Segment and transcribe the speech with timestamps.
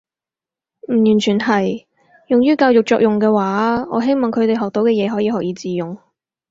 [0.87, 1.85] 唔完全係。
[2.29, 5.95] 用於教育作用嘅話，我希望佢哋學到嘅嘢可以學以致用